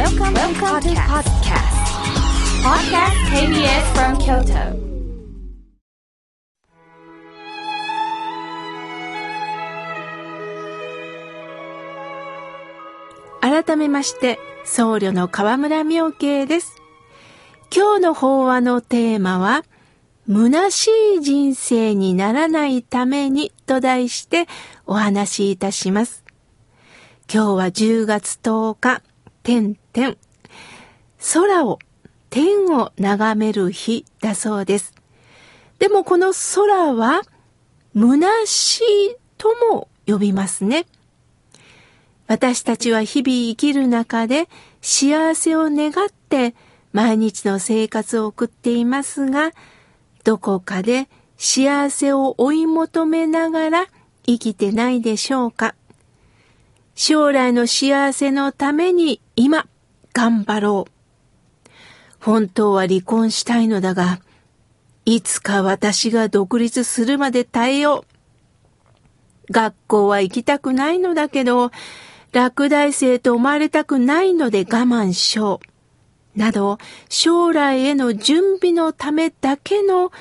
[0.00, 1.76] Welcome, Welcome to podcast.
[2.64, 4.72] Podcast KBS from Kyoto.
[13.42, 16.80] 改めまして、僧侶の河村明慶です。
[17.70, 19.64] 今日の法話のテーマは、
[20.26, 20.88] 虚し
[21.18, 24.46] い人生にならないためにと題して
[24.86, 26.24] お話しいたします。
[27.30, 29.02] 今日は10月10日、
[29.42, 30.16] 天天。
[31.32, 31.78] 空を、
[32.30, 34.94] 天を眺める日だそうです。
[35.78, 37.22] でもこの空は、
[37.94, 40.86] 虚しいとも呼びますね。
[42.26, 44.48] 私たちは日々生きる中で
[44.80, 46.54] 幸せを願って
[46.92, 49.50] 毎日の生活を送っていますが、
[50.22, 53.86] どこかで幸せを追い求めながら
[54.26, 55.74] 生きてないでしょうか。
[56.94, 59.66] 将来の幸せのために今
[60.20, 61.70] 頑張ろう。
[62.22, 64.20] 本当は離婚したいのだが、
[65.06, 68.04] いつか私が独立するまで耐えよ
[69.48, 69.52] う。
[69.52, 71.70] 学校は行きたくないのだけど、
[72.32, 75.60] 落第生と思われたくないので我慢しよ
[76.36, 76.38] う。
[76.38, 76.76] など、
[77.08, 80.12] 将来への準備のためだけの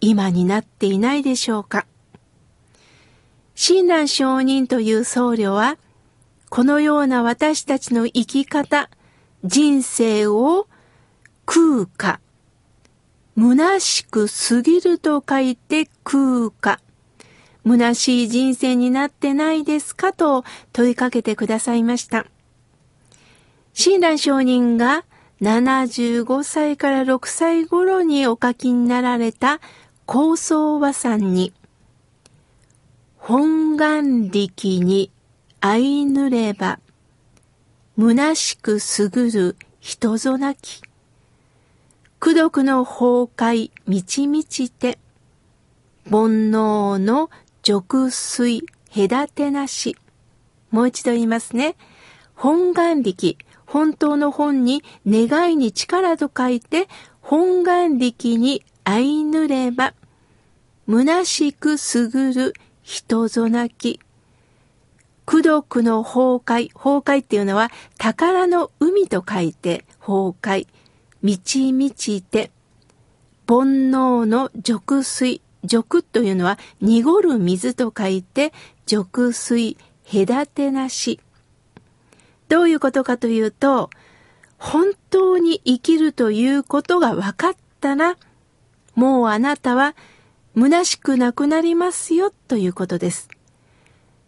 [0.00, 1.86] 今になっていないでしょうか。
[3.54, 5.78] 親鸞上人という僧侶は、
[6.50, 8.90] このような私たちの生き方、
[9.44, 10.68] 人生を
[11.44, 12.18] 空か、
[13.36, 16.80] 虚しく過ぎると書いて空か、
[17.66, 22.24] 虚しい人生になってないですかと問いかけてくださいました。
[23.74, 25.04] 親鸞上人が
[25.42, 29.60] 75歳から6歳頃にお書きになられた
[30.06, 31.52] 高僧和さんに、
[33.18, 35.10] 本願力に
[35.60, 36.78] 相ぬれば、
[37.96, 40.82] 虚しくすぐる人ぞなき、
[42.18, 44.98] 苦毒の崩壊満ち満ちて、
[46.10, 47.30] 煩悩の
[47.62, 49.96] 俗水隔てなし。
[50.72, 51.76] もう一度言いますね。
[52.34, 56.88] 本願力、本当の本に願いに力と書いて、
[57.20, 59.94] 本願力に相ぬれば、
[60.88, 64.00] 虚しくすぐる人ぞなき。
[65.26, 70.66] 苦毒の崩壊、崩壊っていうのは宝の海と書いて崩壊。
[71.22, 72.50] 満ち満ちて、
[73.48, 78.52] 煩悩の俗水、俗というのは濁る水と書いて
[78.84, 79.78] 俗水
[80.10, 81.20] 隔てなし。
[82.50, 83.88] どういうことかというと、
[84.58, 88.16] 本当に生きるということが分かったら、
[88.94, 89.96] もうあなたは
[90.54, 93.28] 虚しくなくなりますよということです。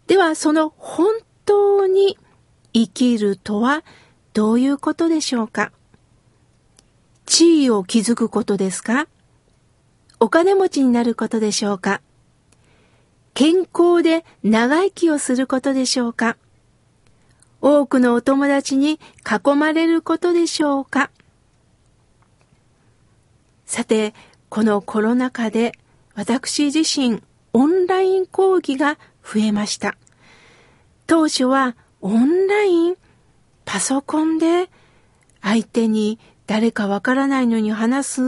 [0.07, 1.13] では、その本
[1.45, 2.17] 当に
[2.73, 3.83] 生きるとは
[4.33, 5.71] どういうことでしょうか？
[7.25, 9.07] 地位を築くことですか？
[10.19, 12.01] お金持ちになることでしょうか？
[13.33, 16.37] 健康で長生きをすることでしょうか？
[17.61, 21.11] 多くのお友達に囲まれることでしょうか？
[23.65, 24.13] さて、
[24.47, 25.73] このコロナ禍で
[26.15, 29.97] 私自身オンライン講義が増えました。
[31.05, 32.95] 当初はオンライン
[33.65, 34.69] パソコンで
[35.41, 38.21] 相手に誰かわからないのに話す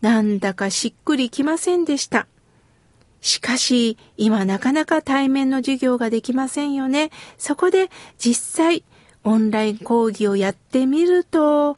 [0.00, 2.26] なんだかしっくりきませんでした。
[3.20, 7.10] しかし、今なかなか対面の授業ができませんよね。
[7.38, 8.84] そこで実際、
[9.24, 11.74] オンライン講義をやってみると、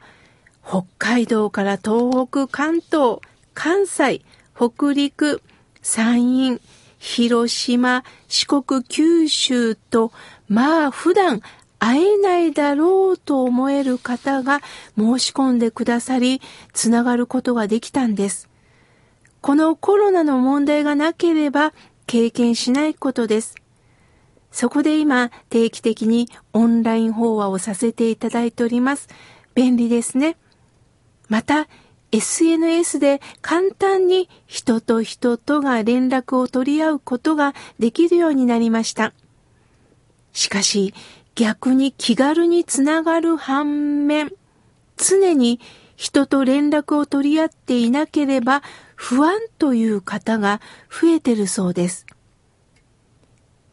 [0.66, 3.20] 北海道から東北、関東、
[3.54, 4.22] 関西、
[4.54, 5.42] 北陸、
[5.80, 6.60] 山陰、
[6.98, 10.12] 広島、四国、九州と、
[10.48, 11.40] まあ普段
[11.78, 14.60] 会えないだろうと思える方が
[14.96, 16.40] 申し込んでくださり、
[16.72, 18.48] つながることができたんです。
[19.40, 21.72] このコロナの問題がなければ
[22.06, 23.54] 経験しないことです。
[24.50, 29.08] そこで今定期的にオンライン法話をさせていただいております。
[29.54, 30.36] 便利ですね。
[31.28, 31.68] また
[32.10, 39.12] SNS で簡単に人と人とが連絡を取り合うことができるようになりました。
[40.32, 40.94] しかし
[41.34, 44.32] 逆に気軽につながる反面、
[44.96, 45.60] 常に
[45.96, 48.62] 人と連絡を取り合っていなければ
[48.94, 52.06] 不安という方が増えてるそうです。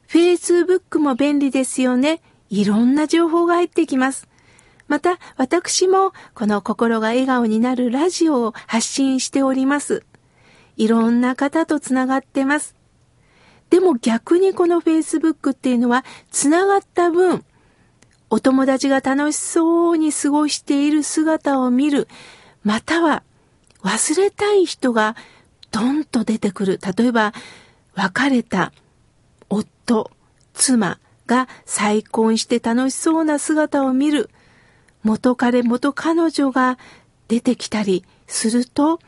[0.07, 2.21] Facebook も便利ですよね。
[2.49, 4.27] いろんな情報が入ってきます。
[4.87, 10.03] また、私もこの心が笑顔になるラジオを発信しております。
[10.77, 12.75] いろんな方とつながってます。
[13.69, 17.43] でも逆にこの Facebook っていうのは、つながった分、
[18.29, 22.07] お友達が楽しそうに過ごしている姿を見る、
[22.63, 23.23] または
[23.83, 25.15] 忘れたい人が
[25.71, 26.79] ドンと出てくる。
[26.97, 27.33] 例えば、
[27.95, 28.71] 別れた
[29.49, 30.11] 夫、
[30.53, 34.29] 妻が再婚して楽しそうな姿を見る。
[35.05, 36.77] 元彼元彼女が
[37.29, 38.99] 出てきたりすると、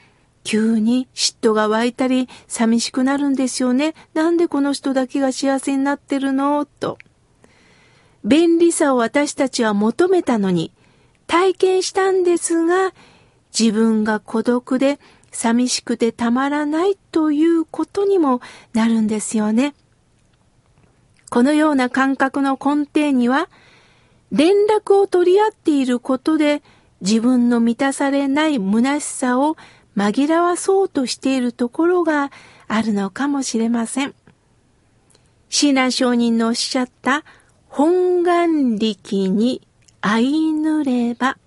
[0.43, 3.95] 急に嫉妬が湧いたり寂しくなるんですよね。
[4.13, 6.63] なんでこの人だけが幸せになってるの？
[6.65, 6.97] と。
[8.23, 10.71] 便利さを私たちは求めたのに、
[11.25, 12.93] 体験したんですが、
[13.57, 14.99] 自分が孤独で
[15.31, 18.39] 寂しくてたまらないということにも
[18.73, 19.73] なるんですよね。
[21.29, 23.49] このような感覚の根底には、
[24.31, 26.61] 連絡を取り合っていることで
[27.01, 29.55] 自分の満たされない虚しさを
[29.95, 32.31] 紛らわそうとしているところが
[32.67, 34.13] あるのかもしれません。
[35.49, 37.23] 親鸞上人のおっしゃった
[37.67, 39.61] 本願力に
[40.01, 41.37] 相ぬれば、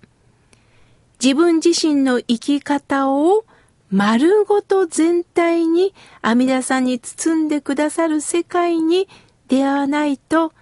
[1.23, 3.45] 自分自身の生き方を
[3.91, 9.07] 丸ごと全体に阿弥陀さんに包んでくださる世界に
[9.47, 10.53] 出会わないと、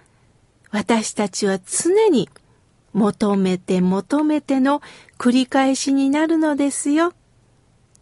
[0.70, 2.28] 私たちは常に
[2.92, 4.82] 求めて求めての
[5.18, 7.12] 繰り返しになるのですよ。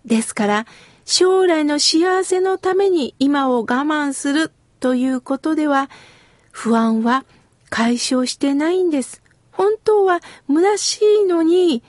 [0.05, 0.67] ですから、
[1.05, 5.91] 将来の幸せのために今を我慢するということでは、
[6.50, 7.25] 不安は
[7.70, 9.23] 解消してないんです。
[9.53, 11.82] 本当は虚しいのに、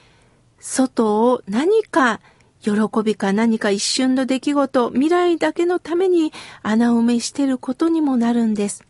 [0.60, 2.20] 外を何か
[2.62, 2.72] 喜
[3.04, 8.89] びか何か一瞬の出来事、未来だけのために穴埋めしてることにもなるんです。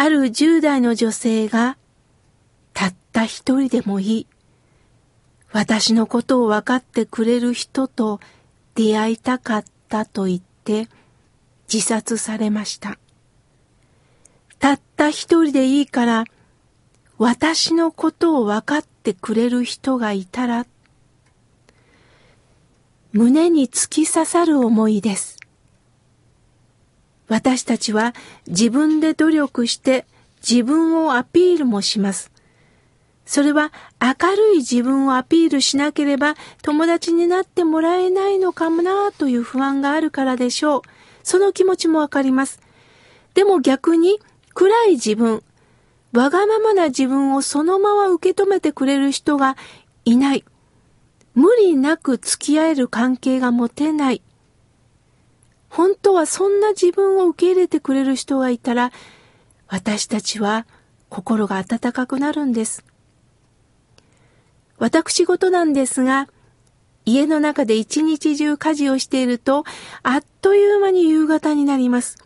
[0.00, 1.76] ある10代の女性が、
[2.72, 4.26] たった一人でもいい。
[5.50, 8.20] 私のことを分かってくれる人と
[8.76, 10.86] 出会いたかったと言って
[11.72, 12.96] 自殺されました。
[14.60, 16.26] たった一人でいいから
[17.16, 20.66] 私のことを分かってくれる人がいたら
[23.10, 25.37] 胸に突き刺さる思いです。
[27.28, 28.14] 私たちは
[28.46, 30.06] 自分で努力して
[30.46, 32.30] 自分をアピールもします。
[33.26, 40.82] それは明るい自分をアピールしなければ友達になってもらえないのかもなという不安があるからでしょう。
[41.22, 42.60] その気持ちもわかります。
[43.34, 44.18] でも逆に
[44.54, 45.42] 暗い自分、
[46.12, 49.58] わがままな自分をそのまま受け止めてくれる人が
[50.06, 50.44] いない。
[51.34, 54.22] 無理なく付き合える関係が持てない。
[55.68, 58.92] 本当はそんな自分を受け入れてくれる人がいたら、
[59.68, 60.66] 私たちは
[61.08, 62.84] 心が温かくなるんです。
[64.78, 66.28] 私事なんですが、
[67.04, 69.64] 家の中で一日中家事をしていると、
[70.02, 72.18] あっという間に夕方になります。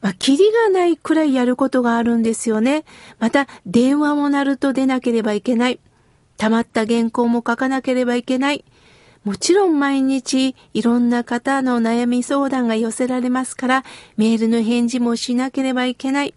[0.00, 2.84] まあ、キリがないくらいやることがあるんですよね。
[3.18, 5.78] また、電話も鳴ると出なければいけない。
[6.38, 8.64] 溜まった原稿も書かなければいけない。
[9.24, 13.84] もちろん毎日いろんな方の悩み相談が寄せられますから、
[14.16, 16.34] メールの返事もしなければいけない。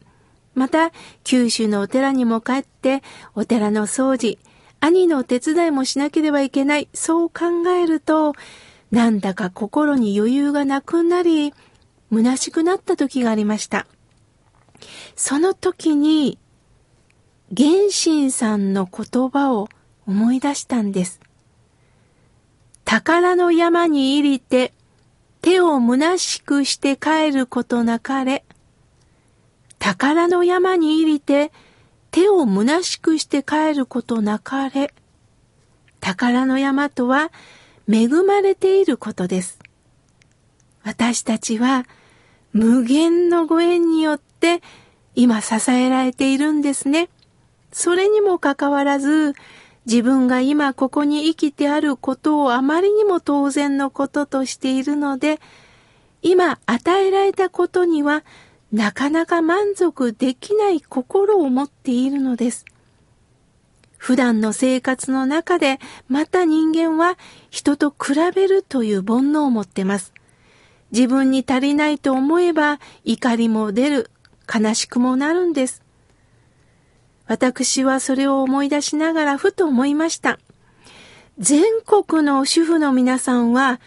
[0.53, 0.91] また、
[1.23, 3.01] 九州のお寺にも帰って、
[3.35, 4.37] お寺の掃除、
[4.81, 6.89] 兄の手伝いもしなければいけない。
[6.93, 8.33] そう考えると、
[8.91, 11.53] なんだか心に余裕がなくなり、
[12.11, 13.87] 虚しくなった時がありました。
[15.15, 16.37] その時に、
[17.51, 19.69] 玄神さんの言葉を
[20.05, 21.21] 思い出したんです。
[22.93, 24.71] 宝の山に入りて、
[25.41, 28.45] 手を虚しくして帰ることなかれ。
[29.79, 31.51] 宝の山に入りて、
[32.11, 34.93] 手を虚しくして帰ることなかれ。
[36.01, 37.31] 宝の山とは
[37.91, 39.57] 恵まれていることです。
[40.83, 41.87] 私たちは
[42.51, 44.61] 無限のご縁によって
[45.15, 47.09] 今支えられているんですね。
[47.71, 49.33] それにもかかわらず、
[49.85, 55.39] 自分が今ここに生きてあることをあまりにも当然のこととしているので、
[56.21, 58.23] 今与えられたことには
[58.71, 62.65] なかなか満足できない心を持っているのです。
[63.97, 67.17] 普段の生活の中でまた人間は
[67.49, 70.13] 人と比べるという煩悩を持ってます。
[70.91, 74.11] 自分に足りないと思えば怒りも出る、
[74.53, 75.82] 悲しくもなるんです。
[77.27, 80.39] 私はそれを思い出しながらふと思いました。
[81.39, 83.79] 全国の主婦の皆さんは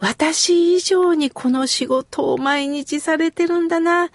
[0.00, 4.10] 私以上にこの仕事を毎日されてるんだな。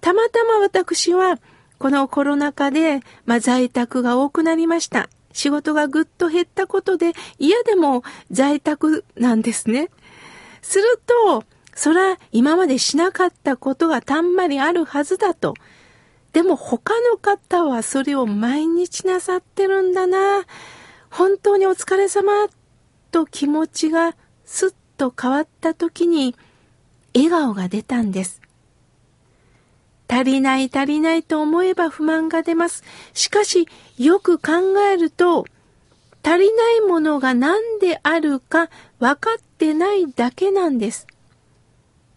[0.00, 1.38] たまたま私は
[1.78, 5.08] このコロナ禍で、まあ、在宅が多くなりました。
[5.32, 9.90] 仕事がぐっと減ったことで嫌でも在宅なんですね。
[10.60, 11.44] すると、
[11.74, 15.54] そら今までしなかったことがたんまりあるはずだと。
[16.38, 20.44] でも他の方はそれを毎日なさってるんだな。
[21.10, 22.30] 本当にお疲れ様
[23.10, 24.14] と気持ちが
[24.44, 26.36] すっと変わった時に
[27.12, 28.40] 笑顔が出たんです。
[30.06, 32.84] 足りない足りないと思えば不満が出ます。
[33.14, 33.66] しかし
[33.96, 35.44] よく考えると
[36.22, 41.07] 足りないものが何であるか分かってないだけなんです。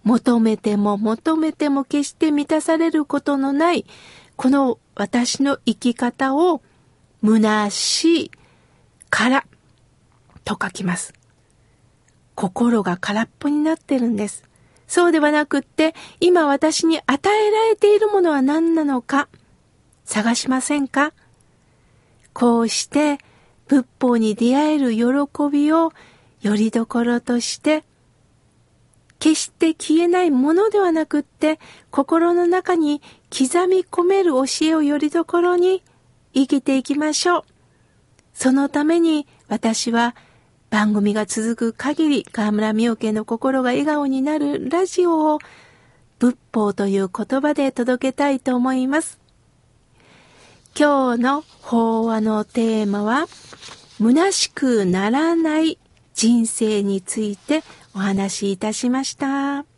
[0.04, 3.86] 求めても求めても決して満たされることのない、
[4.36, 6.62] この私の生き方を、
[7.24, 8.32] 虚しい、
[9.10, 9.46] から
[10.44, 11.14] と書きます。
[12.34, 14.44] 心が空っぽになってるんです。
[14.88, 19.28] そうではなくって、今私に与えられているものは何なのか、
[20.06, 21.14] 探しませんか？
[22.34, 23.20] こうして、
[23.68, 25.04] 仏法に出会える喜
[25.52, 25.94] びを
[26.42, 27.84] よりどころとして
[29.22, 31.60] 決して消えないものではなくって、
[31.92, 35.84] 心の中に刻み込める教えをよりどころに
[36.34, 37.44] 生きていきましょう。
[38.34, 40.16] そのために私は
[40.72, 45.40] 番組が続く限り河村美代の心が笑顔になるラジオを
[46.18, 49.20] 仏法という言葉で届けたいと思います。
[50.76, 53.28] 今日の法話のテーマは、
[54.00, 55.78] 虚しくならない
[56.16, 57.64] 人生について
[57.94, 59.71] お話しいたしました。